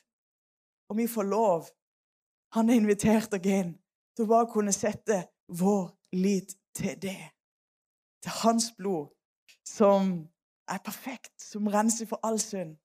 Og 0.89 0.97
vi 0.97 1.07
får 1.07 1.23
lov 1.23 1.69
Han 2.55 2.69
har 2.69 2.77
invitert 2.79 3.35
oss 3.35 3.47
inn 3.51 3.73
til 4.17 4.25
å 4.25 4.31
bare 4.31 4.47
kunne 4.49 4.73
sette 4.73 5.17
vår 5.61 5.91
lit 6.17 6.55
til 6.79 6.95
det. 7.03 7.19
Til 8.23 8.33
hans 8.43 8.71
blod, 8.79 9.11
som 9.67 10.13
er 10.71 10.79
perfekt, 10.85 11.35
som 11.43 11.69
renser 11.69 12.09
for 12.09 12.23
all 12.23 12.39
synd. 12.41 12.77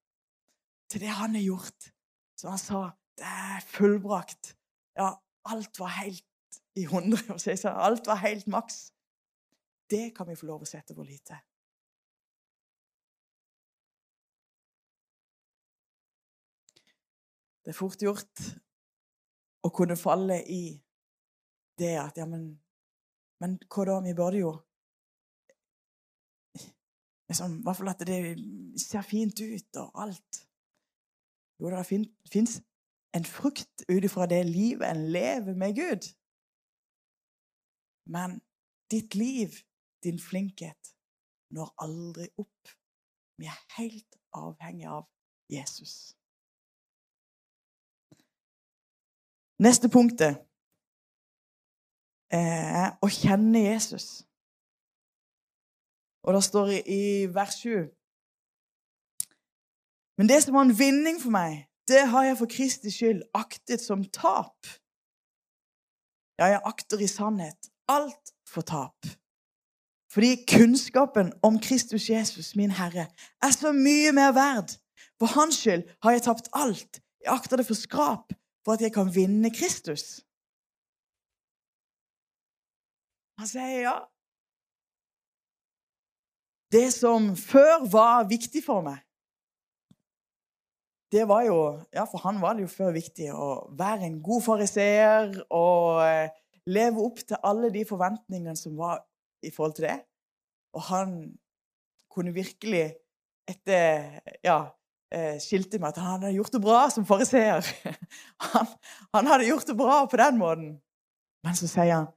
Til 0.90 1.06
det 1.06 1.14
han 1.14 1.38
har 1.38 1.46
gjort. 1.46 1.92
Som 2.36 2.52
han 2.52 2.60
sa, 2.60 2.82
det 3.18 3.30
er 3.30 3.64
fullbrakt. 3.70 4.56
Ja, 4.98 5.14
alt 5.46 5.80
var 5.80 5.94
helt 6.02 6.26
i 6.76 6.86
hundre. 6.90 7.38
Alt 7.72 8.08
var 8.08 8.20
helt 8.26 8.48
maks. 8.48 8.92
Det 9.90 10.10
kan 10.16 10.28
vi 10.28 10.36
få 10.36 10.50
lov 10.50 10.66
å 10.66 10.70
sette 10.70 10.98
vår 10.98 11.14
lit 11.14 11.24
til. 11.30 11.40
Det 17.62 17.74
er 17.74 17.78
fort 17.78 18.02
gjort 18.02 18.44
å 19.62 19.70
kunne 19.74 19.98
falle 20.00 20.42
i 20.50 20.64
det 21.80 21.96
at 22.02 22.18
Ja, 22.18 22.26
men, 22.30 22.48
men 23.42 23.58
hva 23.70 23.86
da? 23.88 24.00
Vi 24.06 24.14
burde 24.18 24.42
jo 24.42 24.52
liksom, 27.32 27.60
I 27.60 27.64
hvert 27.66 27.80
fall 27.80 27.92
at 27.94 28.04
det 28.08 28.22
ser 28.82 29.06
fint 29.08 29.40
ut 29.40 29.80
og 29.80 30.02
alt. 30.04 30.42
Jo, 31.62 31.70
det 31.72 31.86
fins 32.34 32.58
en 33.16 33.28
frukt 33.28 33.86
ut 33.88 34.04
ifra 34.04 34.26
det 34.28 34.42
livet 34.48 34.88
en 34.90 35.06
lever 35.12 35.56
med 35.56 35.76
Gud. 35.78 36.08
Men 38.12 38.40
ditt 38.92 39.16
liv, 39.16 39.62
din 40.04 40.20
flinkhet, 40.20 40.96
når 41.56 41.74
aldri 41.86 42.28
opp. 42.42 42.74
Vi 43.38 43.48
er 43.48 43.60
helt 43.78 44.18
avhengig 44.34 44.88
av 44.88 45.06
Jesus. 45.52 46.16
Neste 49.62 49.92
punktet 49.94 50.40
er 52.34 52.96
å 52.98 53.10
kjenne 53.14 53.62
Jesus. 53.62 54.24
Og 56.26 56.34
det 56.34 56.42
står 56.48 56.72
i 56.90 57.04
vers 57.34 57.60
7 57.62 57.90
Men 60.18 60.30
det 60.30 60.40
som 60.44 60.58
var 60.58 60.66
en 60.66 60.78
vinning 60.78 61.22
for 61.22 61.34
meg, 61.34 61.68
det 61.90 62.08
har 62.10 62.26
jeg 62.26 62.40
for 62.42 62.50
Kristi 62.50 62.92
skyld 62.94 63.22
aktet 63.38 63.82
som 63.82 64.04
tap. 64.06 64.70
Ja, 66.38 66.50
jeg 66.56 66.62
akter 66.66 67.02
i 67.02 67.10
sannhet 67.10 67.72
alt 67.90 68.34
for 68.50 68.66
tap. 68.66 69.06
Fordi 70.14 70.44
kunnskapen 70.50 71.34
om 71.46 71.58
Kristus 71.62 72.10
Jesus, 72.10 72.56
min 72.56 72.74
Herre, 72.74 73.08
er 73.42 73.54
så 73.54 73.72
mye 73.74 74.12
mer 74.14 74.34
verd. 74.36 74.78
For 75.22 75.30
hans 75.38 75.62
skyld 75.62 75.86
har 76.04 76.18
jeg 76.18 76.26
tapt 76.28 76.50
alt. 76.54 77.02
Jeg 77.22 77.34
akter 77.34 77.62
det 77.62 77.70
for 77.70 77.78
skrap 77.78 78.34
for 78.66 78.76
at 78.76 78.84
jeg 78.86 78.94
kan 78.94 79.10
vinne 79.14 79.52
Kristus. 79.54 80.22
Han 83.42 83.50
sier 83.50 83.86
ja. 83.88 83.96
Det 86.72 86.88
som 86.94 87.34
før 87.36 87.88
var 87.92 88.28
viktig 88.30 88.62
for 88.64 88.84
meg, 88.86 89.02
det 91.12 91.26
var 91.28 91.44
jo 91.44 91.58
Ja, 91.92 92.06
for 92.08 92.24
han 92.24 92.40
var 92.42 92.56
det 92.56 92.68
jo 92.68 92.72
før 92.72 92.94
viktig 92.96 93.32
å 93.36 93.50
være 93.76 94.08
en 94.08 94.22
god 94.24 94.46
fariseer 94.46 95.34
og 95.50 96.00
eh, 96.06 96.32
leve 96.72 97.04
opp 97.04 97.20
til 97.20 97.42
alle 97.44 97.72
de 97.74 97.84
forventningene 97.88 98.56
som 98.56 98.78
var 98.80 99.02
i 99.44 99.52
forhold 99.52 99.76
til 99.76 99.90
det. 99.90 99.98
Og 100.78 100.86
han 100.88 101.18
kunne 102.12 102.32
virkelig 102.36 102.86
etter 103.50 104.22
ja, 104.46 104.62
skilte 105.44 105.80
med 105.80 105.92
at 105.92 105.98
han 106.00 106.22
hadde 106.22 106.36
gjort 106.38 106.54
det 106.54 106.62
bra 106.64 106.82
som 106.90 107.06
fariseer. 107.06 107.68
Han, 108.52 108.68
han, 109.14 109.28
hadde 109.28 109.48
gjort 109.48 109.68
det 109.68 109.76
bra 109.78 110.06
på 110.06 110.18
den 110.18 110.38
måten. 110.40 110.70
Men 111.44 111.56
så 111.58 111.68
sier 111.68 111.94
han 111.96 112.08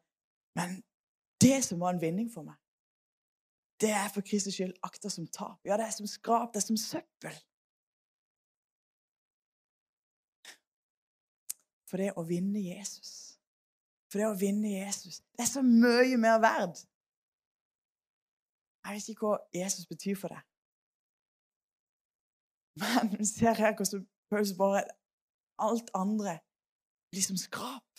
Men 0.54 0.76
det 1.42 1.64
som 1.64 1.80
var 1.80 1.94
en 1.94 2.00
vinning 2.00 2.28
for 2.32 2.46
meg, 2.46 2.54
det 3.80 3.90
er 3.90 4.08
for 4.14 4.22
Kristus 4.22 4.54
skyld 4.54 4.76
akta 4.86 5.10
som 5.10 5.26
tap. 5.26 5.58
Ja, 5.66 5.76
det 5.76 5.88
er 5.88 5.96
som 5.96 6.06
skrap, 6.06 6.52
det 6.54 6.62
er 6.62 6.66
som 6.68 6.78
søppel. 6.78 7.34
For 11.90 12.00
det 12.00 12.14
å 12.18 12.24
vinne 12.26 12.62
Jesus 12.62 13.36
For 14.10 14.22
det 14.22 14.30
å 14.30 14.38
vinne 14.38 14.70
Jesus, 14.70 15.20
det 15.34 15.42
er 15.42 15.50
så 15.50 15.62
mye 15.66 16.16
mer 16.22 16.38
verd. 16.42 16.78
Jeg 18.84 18.96
vet 18.96 19.08
ikke 19.10 19.26
hva 19.26 19.38
Jesus 19.56 19.88
betyr 19.90 20.18
for 20.20 20.30
deg. 20.30 20.42
Men 22.80 23.18
vi 23.18 23.24
ser 23.24 23.54
her 23.62 23.74
hvordan 23.76 24.06
Paulus 24.30 24.52
bare 24.58 24.82
Alt 25.58 25.90
andre 25.94 26.38
blir 27.10 27.22
som 27.22 27.36
skrap. 27.36 27.90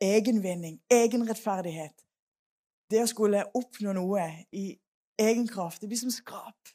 Egenvinning, 0.00 0.80
egenrettferdighet. 0.90 1.96
Det 2.90 3.02
å 3.02 3.10
skulle 3.10 3.44
oppnå 3.54 3.92
noe 3.96 4.24
i 4.52 4.64
egen 5.20 5.48
kraft, 5.48 5.82
det 5.82 5.90
blir 5.90 6.00
som 6.00 6.12
skrap. 6.12 6.72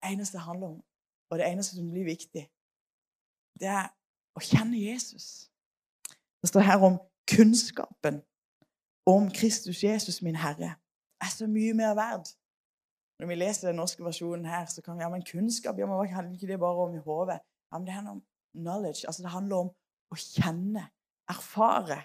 Det 0.00 0.12
eneste 0.12 0.38
det 0.38 0.46
handler 0.46 0.66
om, 0.76 0.80
og 1.30 1.38
det 1.38 1.48
eneste 1.50 1.76
som 1.76 1.90
blir 1.90 2.08
viktig, 2.08 2.46
det 3.60 3.68
er 3.68 3.88
å 4.36 4.42
kjenne 4.44 4.80
Jesus. 4.80 5.50
Det 6.40 6.48
står 6.48 6.66
her 6.68 6.84
om 6.88 6.98
kunnskapen 7.28 8.22
om 9.06 9.28
Kristus 9.30 9.82
Jesus, 9.84 10.22
min 10.22 10.36
Herre, 10.36 10.76
er 11.20 11.32
så 11.32 11.48
mye 11.50 11.74
mer 11.74 11.94
verd 11.98 12.28
når 13.18 13.26
vi 13.26 13.34
leser 13.34 13.68
den 13.68 13.78
norske 13.80 14.04
versjonen 14.04 14.44
her, 14.44 14.66
så 14.68 14.82
kan 14.82 14.98
vi 14.98 15.04
ja, 15.04 15.08
men 15.08 15.24
kunnskap 15.24 15.78
ja, 15.78 15.86
men 15.88 16.08
handler 16.12 16.34
ikke 16.36 16.52
det 16.52 16.60
bare 16.60 16.84
om 16.84 16.94
i 16.94 17.04
hodet. 17.04 17.40
Ja, 17.72 17.78
det 17.78 17.92
handler 17.92 18.12
om 18.12 18.24
knowledge. 18.52 19.06
altså 19.06 19.22
Det 19.22 19.30
handler 19.30 19.56
om 19.56 19.70
å 20.12 20.18
kjenne, 20.20 20.84
erfare. 21.28 22.02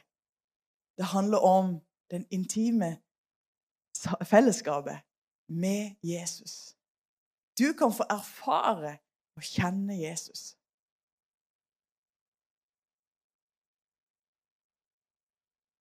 Det 0.98 1.06
handler 1.12 1.44
om 1.46 1.76
den 2.12 2.26
intime 2.32 2.98
fellesskapet 4.24 5.04
med 5.48 5.96
Jesus. 6.04 6.78
Du 7.60 7.74
kan 7.78 7.92
få 7.94 8.08
erfare 8.10 8.98
og 9.36 9.44
kjenne 9.44 10.00
Jesus. 10.00 10.56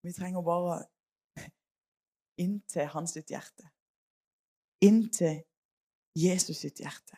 Vi 0.03 0.13
trenger 0.13 0.41
bare 0.41 0.81
inntil 2.37 2.89
hans 2.91 3.13
sitt 3.15 3.31
hjerte 3.31 3.70
inntil 4.81 5.43
Jesus 6.15 6.57
sitt 6.57 6.79
hjerte. 6.81 7.17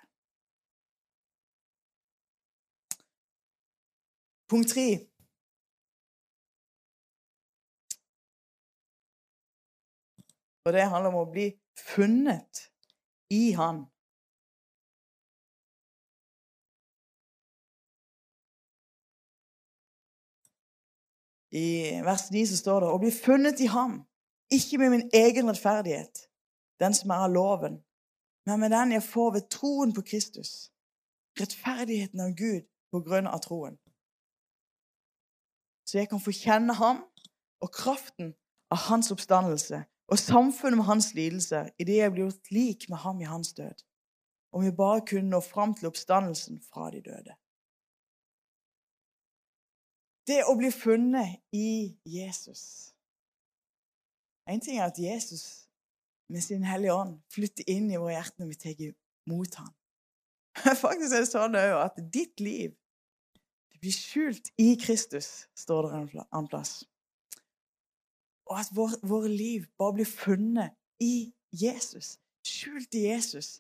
Punkt 4.50 4.70
tre. 4.70 4.88
Og 10.66 10.74
det 10.74 10.86
handler 10.88 11.12
om 11.12 11.24
å 11.24 11.32
bli 11.32 11.50
funnet 11.80 12.68
i 13.34 13.52
Han. 13.58 13.84
I 21.54 22.02
vers 22.02 22.30
9 22.34 22.46
så 22.50 22.58
står 22.58 22.80
det 22.80 22.90
'å 22.90 23.02
bli 23.02 23.12
funnet 23.12 23.60
i 23.60 23.68
Ham', 23.70 24.00
ikke 24.50 24.78
med 24.78 24.90
min 24.90 25.10
egen 25.14 25.50
rettferdighet, 25.50 26.33
den 26.84 26.96
som 26.98 27.14
er 27.16 27.26
av 27.26 27.32
loven, 27.32 27.80
men 28.46 28.60
med 28.60 28.74
den 28.76 28.92
jeg 28.92 29.04
får 29.08 29.32
ved 29.38 29.50
troen 29.50 29.94
på 29.96 30.04
Kristus. 30.04 30.52
Rettferdigheten 31.40 32.20
av 32.20 32.36
Gud 32.38 32.68
på 32.92 33.02
grunn 33.02 33.28
av 33.28 33.40
troen. 33.42 33.80
Så 35.88 35.98
jeg 35.98 36.10
kan 36.10 36.22
få 36.22 36.34
kjenne 36.36 36.76
ham 36.78 37.02
og 37.64 37.72
kraften 37.74 38.34
av 38.72 38.86
hans 38.90 39.12
oppstandelse 39.14 39.84
og 40.12 40.20
samfunnet 40.20 40.78
med 40.78 40.88
hans 40.88 41.14
lidelse 41.18 41.64
idet 41.80 41.98
jeg 41.98 42.12
blir 42.12 42.28
gjort 42.28 42.52
lik 42.52 42.90
med 42.90 43.02
ham 43.06 43.22
i 43.22 43.30
hans 43.30 43.54
død. 43.54 43.84
Om 44.54 44.66
vi 44.66 44.76
bare 44.78 45.06
kunne 45.10 45.30
nå 45.30 45.40
fram 45.42 45.74
til 45.74 45.90
oppstandelsen 45.90 46.62
fra 46.62 46.92
de 46.94 47.02
døde. 47.02 47.34
Det 50.28 50.44
å 50.48 50.56
bli 50.56 50.72
funnet 50.72 51.42
i 51.52 51.98
Jesus 52.06 52.94
En 54.48 54.60
ting 54.60 54.78
er 54.80 54.90
at 54.92 55.00
Jesus 55.00 55.70
med 56.32 56.44
sin 56.44 56.64
Hellige 56.64 56.94
Ånd 56.94 57.18
flytter 57.34 57.68
inn 57.70 57.92
i 57.92 58.00
våre 58.00 58.16
hjerter 58.18 58.44
når 58.44 58.52
vi 58.52 58.60
tar 58.62 58.84
imot 58.84 59.60
ham. 59.60 59.74
Faktisk 60.86 61.12
er 61.12 61.26
det 61.26 61.32
sånn 61.32 61.58
at 61.58 62.00
ditt 62.14 62.44
liv 62.44 62.74
blir 63.84 63.96
skjult 63.96 64.48
i 64.62 64.74
Kristus, 64.80 65.50
står 65.60 65.90
det 65.90 65.96
en 65.98 66.06
annen 66.24 66.48
plass. 66.48 66.84
Og 68.48 68.60
at 68.60 68.72
våre 68.76 69.00
vår 69.04 69.28
liv 69.32 69.66
bare 69.80 69.98
blir 69.98 70.08
funnet 70.08 70.76
i 71.04 71.34
Jesus. 71.52 72.18
Skjult 72.48 72.96
i 72.96 73.08
Jesus. 73.10 73.58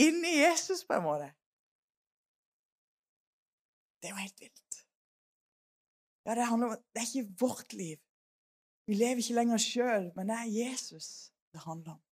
Inni 0.00 0.38
Jesus, 0.38 0.84
på 0.86 0.96
en 0.96 1.04
måte. 1.04 1.28
Det 3.98 4.08
er 4.08 4.14
jo 4.14 4.22
helt 4.22 4.40
vilt. 4.40 4.82
Ja, 6.24 6.36
det 6.36 6.48
handler 6.48 6.72
om 6.72 6.84
Det 6.94 7.02
er 7.02 7.08
ikke 7.08 7.40
vårt 7.40 7.72
liv. 7.72 7.98
Vi 8.86 8.94
lever 8.96 9.20
ikke 9.20 9.36
lenger 9.36 9.60
sjøl, 9.60 10.12
men 10.16 10.30
det 10.30 10.36
er 10.36 10.54
Jesus 10.56 11.32
det 11.58 11.64
handler 11.66 11.92
om. 11.92 12.02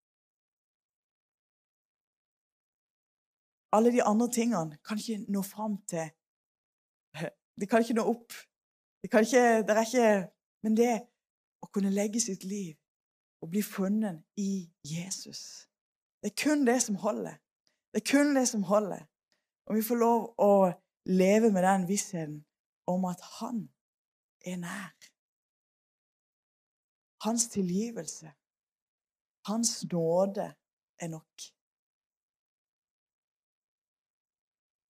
Alle 3.72 3.92
de 3.92 4.02
andre 4.02 4.28
tingene 4.32 4.78
kan 4.86 4.98
ikke 4.98 5.24
nå 5.28 5.42
fram 5.42 5.78
til 5.86 6.10
Det 7.60 7.68
kan 7.70 7.80
ikke 7.80 7.96
nå 7.96 8.04
opp. 8.04 8.32
Det, 9.02 9.10
kan 9.10 9.20
ikke, 9.24 9.62
det 9.66 9.70
er 9.76 9.84
ikke 9.86 10.32
Men 10.62 10.76
det 10.76 10.94
å 11.62 11.68
kunne 11.70 11.94
legge 11.94 12.20
sitt 12.20 12.44
liv 12.44 12.74
og 13.44 13.50
bli 13.52 13.62
funnet 13.62 14.24
i 14.40 14.66
Jesus 14.84 15.68
Det 16.22 16.32
er 16.32 16.36
kun 16.42 16.64
det 16.66 16.80
som 16.82 16.96
holder. 16.98 17.36
Det 17.92 18.00
er 18.02 18.06
kun 18.10 18.34
det 18.34 18.48
som 18.48 18.62
holder. 18.66 19.04
Og 19.66 19.76
vi 19.76 19.82
får 19.86 19.98
lov 20.00 20.24
å 20.42 20.72
leve 21.06 21.52
med 21.52 21.62
den 21.62 21.84
vissheten 21.88 22.40
om 22.90 23.04
at 23.04 23.20
han 23.38 23.68
er 24.46 24.56
nær. 24.56 24.96
Hans 27.22 27.46
tilgivelse, 27.52 28.32
hans 29.48 29.84
nåde, 29.92 30.46
er 31.02 31.08
nok. 31.12 31.46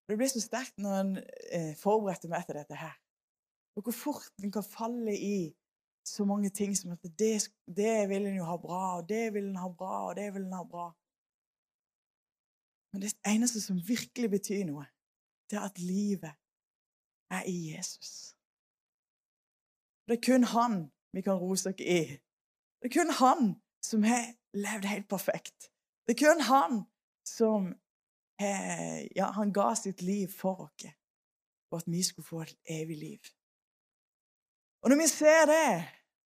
Det 0.06 0.14
ble 0.18 0.28
så 0.30 0.40
sterkt 0.40 0.76
når 0.78 1.00
en 1.00 1.14
eh, 1.18 1.72
forberedte 1.78 2.30
meg 2.30 2.44
etter 2.44 2.60
dette 2.60 2.78
her. 2.78 2.94
Og 3.76 3.82
hvor 3.84 3.96
fort 3.96 4.44
en 4.44 4.52
kan 4.54 4.64
falle 4.64 5.16
i 5.18 5.38
så 6.06 6.24
mange 6.24 6.50
ting 6.50 6.76
som 6.78 6.92
at 6.94 7.02
det, 7.18 7.32
det 7.66 8.08
vil 8.08 8.26
en 8.26 8.38
jo 8.38 8.46
ha 8.46 8.56
bra, 8.56 8.82
og 9.00 9.08
det 9.08 9.34
vil 9.34 9.48
en 9.50 9.58
ha 9.58 9.68
bra, 9.68 10.08
og 10.08 10.16
det 10.16 10.28
vil 10.34 10.46
en 10.46 10.58
ha 10.60 10.62
bra. 10.62 10.86
Men 12.92 13.02
det 13.02 13.12
eneste 13.26 13.60
som 13.60 13.82
virkelig 13.88 14.30
betyr 14.30 14.64
noe, 14.70 14.86
det 15.50 15.58
er 15.58 15.66
at 15.66 15.78
livet 15.82 16.32
er 17.30 17.42
i 17.50 17.56
Jesus. 17.74 18.36
Det 20.06 20.16
er 20.16 20.26
kun 20.26 20.46
han 20.54 20.86
vi 21.12 21.20
kan 21.26 21.38
rose 21.42 21.68
oss 21.68 21.82
i. 21.82 22.00
Det 22.78 22.88
er 22.88 22.94
kun 22.94 23.10
han 23.10 23.54
som 23.82 24.06
har 24.06 24.30
levd 24.56 24.88
helt 24.90 25.08
perfekt. 25.08 25.70
Det 26.06 26.14
er 26.14 26.20
kun 26.22 26.44
han 26.46 26.84
som 27.26 27.72
eh, 28.40 29.06
ja, 29.16 29.30
han 29.36 29.52
ga 29.52 29.72
sitt 29.78 30.02
liv 30.02 30.30
for 30.32 30.68
oss, 30.68 30.86
for 31.68 31.82
at 31.82 31.90
vi 31.90 32.02
skulle 32.06 32.26
få 32.26 32.44
et 32.44 32.56
evig 32.78 32.98
liv. 33.00 33.32
Og 34.82 34.90
når 34.90 35.00
vi 35.02 35.08
ser 35.10 35.48
det, 35.50 35.68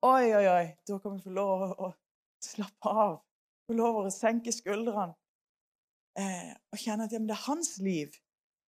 oi, 0.05 0.35
oi, 0.37 0.47
oi, 0.53 0.67
da 0.89 0.99
kan 1.01 1.17
vi 1.17 1.25
få 1.25 1.33
lov 1.33 1.65
å 1.71 1.93
slappe 2.45 2.93
av. 2.93 3.19
Få 3.69 3.77
lov 3.79 4.03
å 4.03 4.13
senke 4.13 4.53
skuldrene 4.53 5.15
eh, 6.19 6.53
og 6.73 6.81
kjenne 6.81 7.07
at 7.07 7.15
ja, 7.15 7.21
det 7.23 7.37
er 7.37 7.47
hans 7.47 7.77
liv 7.85 8.17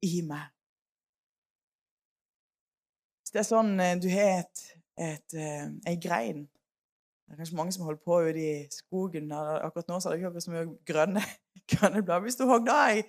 i 0.07 0.23
meg. 0.27 0.49
Hvis 3.23 3.35
det 3.35 3.43
er 3.43 3.49
sånn 3.49 3.75
eh, 3.83 3.97
du 4.01 4.09
har 4.13 4.43
et, 4.43 4.65
et, 4.97 5.35
eh, 5.35 5.69
ei 5.91 5.97
grein 6.01 6.47
det 7.33 7.39
er 7.39 7.47
kanskje 7.47 7.57
mange 7.57 7.73
som 7.73 7.87
holder 7.89 8.01
på 8.05 8.17
ute 8.27 8.41
i 8.45 8.57
skogen. 8.69 9.31
Akkurat 9.33 9.87
nå 9.89 9.97
så 10.05 10.11
er 10.11 10.19
det 10.19 10.27
ikke 10.27 10.41
så 10.45 10.51
mye 10.53 10.67
grønne, 10.85 11.23
grønne 11.73 12.03
blader. 12.05 12.27
Hvis 12.27 12.37
du 12.37 12.43
hogger 12.45 12.91
ei, 12.93 13.07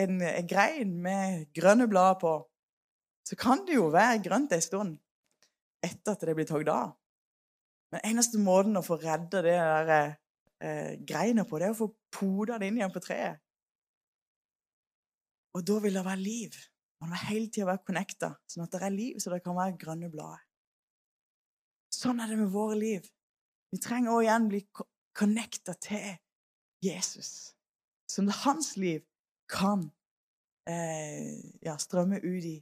en, 0.00 0.22
en, 0.24 0.48
grein 0.48 0.94
med 1.04 1.44
grønne 1.52 1.84
blader 1.92 2.16
på, 2.22 2.32
så 3.28 3.36
kan 3.36 3.66
det 3.68 3.76
jo 3.76 3.90
være 3.92 4.22
grønt 4.24 4.56
en 4.56 4.64
stund 4.64 4.96
etter 5.84 6.14
at 6.16 6.24
det 6.24 6.32
er 6.32 6.40
blitt 6.40 6.54
hogd 6.56 6.72
av. 6.72 6.96
Men 7.92 8.06
eneste 8.14 8.40
måten 8.40 8.80
å 8.80 8.86
få 8.86 8.96
redda 8.96 9.44
det 9.44 9.60
der 9.60 9.94
eh, 10.00 10.96
greina 11.04 11.44
på, 11.44 11.60
det 11.60 11.68
er 11.68 11.76
å 11.76 11.80
få 11.82 11.92
poda 12.16 12.56
det 12.56 12.72
inn 12.72 12.80
igjen 12.80 12.96
på 12.96 13.04
treet. 13.04 13.44
Og 15.52 15.68
da 15.68 15.80
vil 15.84 16.00
det 16.00 16.08
være 16.08 16.24
liv. 16.24 16.56
Man 17.04 17.12
må 17.12 17.24
hele 17.28 17.52
tida 17.52 17.74
være 17.74 17.84
connecta, 17.92 18.38
sånn 18.48 18.64
at 18.64 18.72
det 18.72 18.86
er 18.88 19.00
liv, 19.02 19.20
så 19.20 19.36
det 19.36 19.44
kan 19.44 19.60
være 19.60 19.76
grønne 19.84 20.08
blader. 20.16 20.47
Sånn 21.98 22.20
er 22.22 22.30
det 22.30 22.38
med 22.38 22.52
våre 22.54 22.76
liv. 22.78 23.06
Vi 23.72 23.80
trenger 23.82 24.14
å 24.14 24.22
igjen 24.22 24.46
bli 24.50 24.60
connecta 25.18 25.74
til 25.82 26.18
Jesus. 26.84 27.56
Som 28.08 28.30
hans 28.44 28.76
liv 28.78 29.02
kan 29.50 29.88
eh, 30.68 31.34
ja, 31.64 31.74
strømme 31.80 32.20
ut 32.22 32.46
i, 32.46 32.56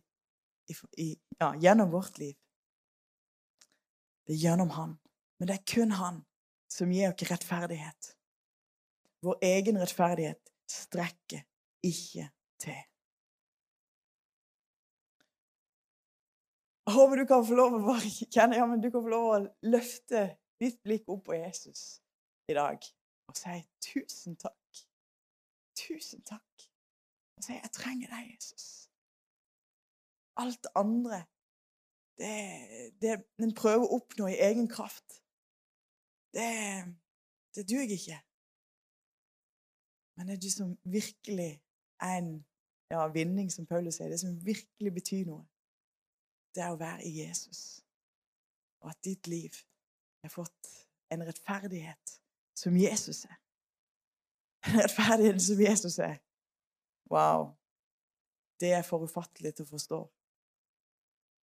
i, 1.02 1.08
ja, 1.38 1.52
gjennom 1.60 1.92
vårt 1.92 2.18
liv. 2.22 2.34
Det 4.26 4.34
er 4.34 4.42
gjennom 4.46 4.72
han. 4.74 4.96
Men 5.38 5.50
det 5.50 5.58
er 5.58 5.68
kun 5.68 5.92
han 5.98 6.22
som 6.72 6.92
gir 6.92 7.12
oss 7.12 7.28
rettferdighet. 7.28 8.12
Vår 9.26 9.38
egen 9.44 9.78
rettferdighet 9.80 10.52
strekker 10.70 11.44
ikke 11.84 12.30
til. 12.62 12.82
Jeg 16.86 16.94
håper 16.94 17.16
du 17.16 17.24
kan 17.26 17.46
få 17.46 17.54
lov 17.58 17.74
å 17.74 17.82
bare 17.82 18.10
kjenne, 18.14 18.58
ja, 18.60 18.66
men 18.70 18.82
du 18.82 18.92
kan 18.94 19.02
få 19.02 19.10
lov 19.10 19.24
å 19.32 19.38
løfte 19.66 20.20
ditt 20.62 20.78
blikk 20.86 21.08
opp 21.10 21.24
på 21.26 21.34
Jesus 21.34 21.98
i 22.46 22.54
dag 22.54 22.78
og 23.26 23.34
si 23.34 23.56
tusen 23.82 24.36
takk. 24.38 24.82
Tusen 25.76 26.22
takk. 26.22 26.66
Og 27.36 27.44
si 27.44 27.52
'Jeg 27.52 27.72
trenger 27.74 28.12
deg, 28.14 28.28
Jesus'. 28.30 28.86
Alt 30.36 30.66
andre, 30.76 31.24
det, 32.22 32.94
det 33.02 33.16
en 33.42 33.54
prøver 33.54 33.82
å 33.82 33.98
oppnå 33.98 34.30
i 34.30 34.38
egen 34.48 34.68
kraft, 34.68 35.18
det, 36.38 36.52
det 37.54 37.66
duger 37.66 37.96
ikke. 37.98 38.20
Men 40.16 40.28
det 40.28 40.36
er 40.36 40.44
du 40.46 40.50
som 40.50 40.78
virkelig 40.84 41.50
er 42.00 42.18
en 42.22 42.32
ja, 42.90 43.08
vinning, 43.08 43.50
som 43.52 43.66
Paulus 43.66 43.98
sier. 43.98 44.08
Det 44.08 44.20
som 44.20 44.38
virkelig 44.46 44.94
betyr 44.94 45.26
noe 45.26 45.44
det 46.56 46.64
er 46.64 46.72
å 46.72 46.80
være 46.80 47.04
i 47.04 47.12
Jesus. 47.20 47.62
Og 48.82 48.90
at 48.92 49.02
ditt 49.04 49.28
liv 49.28 49.54
har 50.24 50.32
fått 50.32 50.72
en 51.12 51.24
rettferdighet 51.26 52.16
som 52.56 52.76
Jesus 52.76 53.24
er. 53.28 53.36
En 54.66 54.80
rettferdighet 54.80 55.42
som 55.42 55.60
Jesus 55.62 55.98
er. 56.02 56.16
Wow. 57.10 57.52
Det 58.60 58.72
er 58.72 58.82
for 58.82 59.04
ufattelig 59.04 59.52
til 59.54 59.66
å 59.66 59.70
forstå. 59.70 60.00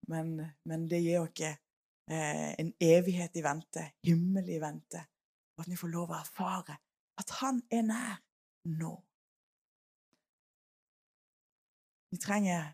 Men, 0.10 0.32
men 0.66 0.88
det 0.90 1.04
gir 1.04 1.22
oss 1.22 1.44
eh, 1.44 2.54
en 2.58 2.72
evighet 2.82 3.36
i 3.38 3.44
vente, 3.46 3.84
himmel 4.08 4.50
i 4.50 4.58
vente, 4.64 5.04
at 5.62 5.70
vi 5.70 5.78
får 5.78 5.92
lov 5.94 6.10
å 6.10 6.18
erfare 6.18 6.80
at 7.22 7.34
Han 7.42 7.62
er 7.70 7.84
nær 7.86 8.18
nå. 8.80 8.96
Vi 12.12 12.18
trenger 12.18 12.74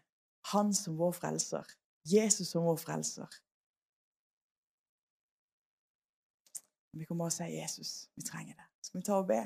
Han 0.53 0.71
som 0.73 0.95
vår 0.97 1.11
frelser. 1.17 1.67
Jesus 2.15 2.49
som 2.49 2.63
vår 2.63 2.77
frelser. 2.77 3.27
Vi 6.91 7.05
kommer 7.05 7.25
bare 7.25 7.35
sier 7.35 7.61
Jesus. 7.61 8.09
Vi 8.15 8.21
trenger 8.21 8.55
det. 8.55 8.67
Skal 8.81 8.99
vi 8.99 9.05
ta 9.05 9.17
og 9.21 9.27
be? 9.27 9.41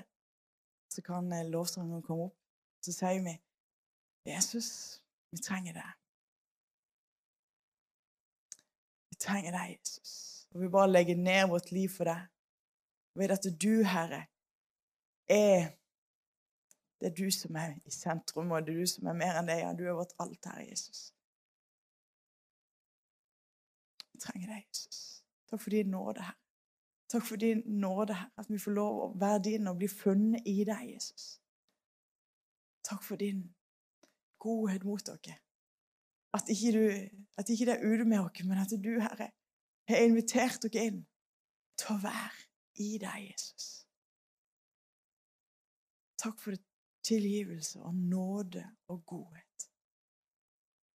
Så 0.91 1.01
kan 1.01 1.31
eh, 1.33 1.47
lovsangen 1.49 2.03
komme 2.05 2.29
opp. 2.29 2.37
Så 2.81 2.93
sier 2.95 3.23
vi 3.25 3.35
Jesus, 4.29 5.01
vi 5.33 5.37
trenger 5.41 5.73
det. 5.73 5.87
Vi 9.09 9.17
trenger 9.17 9.55
deg, 9.55 9.77
Jesus. 9.79 10.11
Og 10.53 10.61
vi 10.61 10.69
bare 10.69 10.91
legger 10.91 11.17
ned 11.17 11.47
vårt 11.49 11.71
liv 11.71 11.89
for 11.89 12.09
deg. 12.09 12.27
Og 13.15 13.23
vet 13.23 13.33
at 13.33 13.47
du, 13.61 13.81
Herre, 13.83 14.25
er 15.27 15.71
det 17.01 17.09
er 17.09 17.15
du 17.17 17.31
som 17.33 17.57
er 17.57 17.73
i 17.85 17.91
sentrum, 17.91 18.51
og 18.53 18.61
det 18.61 18.75
er 18.75 18.83
du 18.83 18.91
som 18.93 19.09
er 19.09 19.17
mer 19.17 19.39
enn 19.39 19.49
det. 19.49 19.57
Ja, 19.63 19.73
du 19.73 19.87
er 19.87 19.97
vårt 19.97 20.13
alt, 20.21 20.45
Herre 20.45 20.67
Jesus 20.69 21.09
trenger 24.21 24.53
deg, 24.53 24.65
Jesus. 24.69 25.01
Takk 25.49 25.61
for 25.61 25.73
din 25.73 25.91
nåde, 25.91 26.23
her. 26.23 26.37
Takk 27.11 27.25
for 27.27 27.41
din 27.41 27.63
nåde, 27.65 28.13
her. 28.13 28.29
At 28.37 28.49
vi 28.49 28.59
får 28.61 28.75
lov 28.77 28.99
å 29.03 29.07
være 29.19 29.43
din 29.49 29.67
og 29.67 29.79
bli 29.81 29.89
funnet 29.91 30.47
i 30.47 30.61
deg, 30.67 30.93
Jesus. 30.93 31.25
Takk 32.87 33.03
for 33.03 33.19
din 33.21 33.43
godhet 34.41 34.85
mot 34.87 35.05
dere. 35.05 35.37
At 36.33 36.49
ikke, 36.49 36.71
du, 36.71 36.83
at 37.37 37.49
ikke 37.49 37.67
det 37.67 37.75
er 37.75 37.85
ute 37.85 38.07
med 38.07 38.17
dere, 38.17 38.47
men 38.47 38.61
at 38.61 38.73
du, 38.83 38.93
Herre, 39.03 39.31
har 39.89 40.05
invitert 40.07 40.63
dere 40.63 40.87
inn 40.87 41.03
til 41.79 41.95
å 41.95 42.01
være 42.05 42.47
i 42.79 42.95
deg, 43.01 43.31
Jesus. 43.33 43.69
Takk 46.21 46.39
for 46.39 46.55
tilgivelse 47.03 47.81
og 47.81 47.95
nåde 47.95 48.63
og 48.87 49.05
godhet. 49.05 49.71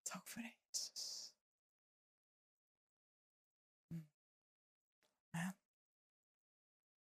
Takk 0.07 0.27
for 0.27 0.41
det. 0.41 0.56